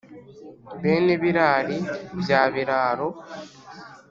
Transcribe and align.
Bene 0.81 1.13
Birari 1.21 1.77
bya 2.21 2.41
Biraro, 2.53 3.09